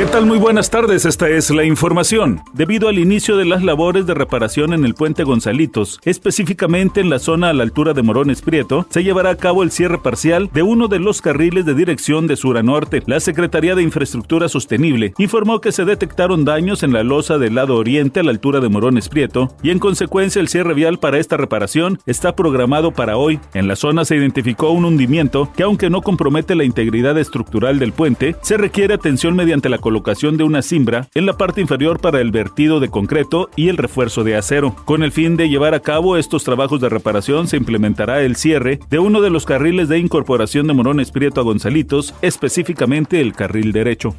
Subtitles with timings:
[0.00, 0.24] ¿Qué tal?
[0.24, 2.40] Muy buenas tardes, esta es la información.
[2.54, 7.18] Debido al inicio de las labores de reparación en el puente Gonzalitos, específicamente en la
[7.18, 10.62] zona a la altura de Morones Prieto, se llevará a cabo el cierre parcial de
[10.62, 13.02] uno de los carriles de dirección de sur a norte.
[13.04, 17.76] La Secretaría de Infraestructura Sostenible informó que se detectaron daños en la losa del lado
[17.76, 21.36] oriente a la altura de Morones Prieto y en consecuencia el cierre vial para esta
[21.36, 23.38] reparación está programado para hoy.
[23.52, 27.92] En la zona se identificó un hundimiento que aunque no compromete la integridad estructural del
[27.92, 32.30] puente, se requiere atención mediante la de una cimbra en la parte inferior para el
[32.30, 34.74] vertido de concreto y el refuerzo de acero.
[34.84, 38.80] Con el fin de llevar a cabo estos trabajos de reparación se implementará el cierre
[38.88, 43.72] de uno de los carriles de incorporación de Morones Prieto a Gonzalitos, específicamente el carril
[43.72, 44.14] derecho.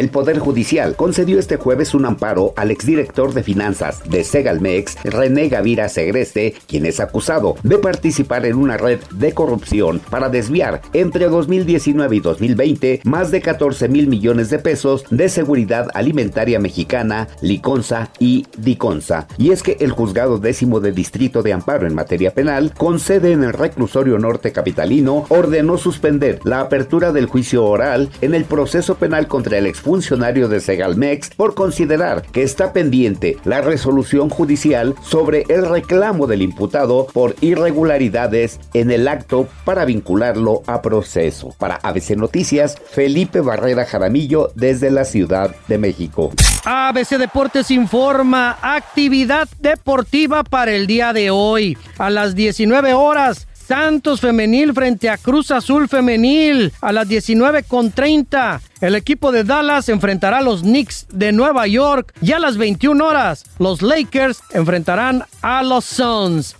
[0.00, 5.50] El Poder Judicial concedió este jueves un amparo al exdirector de finanzas de Segalmex, René
[5.50, 11.28] Gavira Segreste, quien es acusado de participar en una red de corrupción para desviar entre
[11.28, 18.10] 2019 y 2020 más de 14 mil millones de pesos de seguridad alimentaria mexicana, Liconza
[18.18, 19.28] y Diconza.
[19.36, 23.32] Y es que el juzgado décimo de distrito de amparo en materia penal, con sede
[23.32, 28.94] en el reclusorio norte capitalino, ordenó suspender la apertura del juicio oral en el proceso
[28.94, 34.94] penal contra el ex funcionario de Segalmex por considerar que está pendiente la resolución judicial
[35.02, 41.56] sobre el reclamo del imputado por irregularidades en el acto para vincularlo a proceso.
[41.58, 46.30] Para ABC Noticias, Felipe Barrera Jaramillo desde la Ciudad de México.
[46.64, 51.76] ABC Deportes informa actividad deportiva para el día de hoy.
[51.98, 58.60] A las 19 horas, Santos Femenil frente a Cruz Azul Femenil a las 19.30.
[58.80, 63.06] El equipo de Dallas enfrentará a los Knicks de Nueva York y a las 21
[63.06, 66.56] horas los Lakers enfrentarán a los Suns.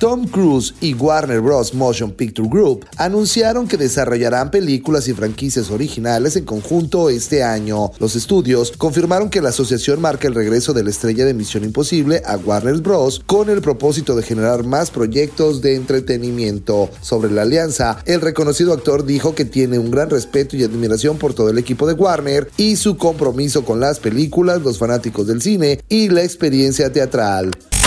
[0.00, 1.74] Tom Cruise y Warner Bros.
[1.74, 7.92] Motion Picture Group anunciaron que desarrollarán películas y franquicias originales en conjunto este año.
[7.98, 12.22] Los estudios confirmaron que la asociación marca el regreso de la estrella de Misión Imposible
[12.24, 13.22] a Warner Bros.
[13.26, 16.88] con el propósito de generar más proyectos de entretenimiento.
[17.02, 21.34] Sobre la alianza, el reconocido actor dijo que tiene un gran respeto y admiración por
[21.34, 25.82] todo el equipo de Warner y su compromiso con las películas, los fanáticos del cine
[25.90, 27.50] y la experiencia teatral.